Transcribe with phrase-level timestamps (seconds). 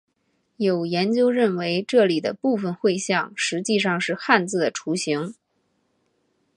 [0.57, 5.35] 有研究认为这里的部分绘像实际上是汉字的雏形。